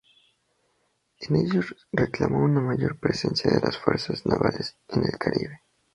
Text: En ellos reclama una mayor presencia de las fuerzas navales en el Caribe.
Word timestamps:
En 1.19 1.35
ellos 1.35 1.75
reclama 1.93 2.39
una 2.39 2.59
mayor 2.59 2.97
presencia 2.97 3.51
de 3.51 3.61
las 3.61 3.77
fuerzas 3.77 4.25
navales 4.25 4.75
en 4.87 5.03
el 5.03 5.15
Caribe. 5.19 5.61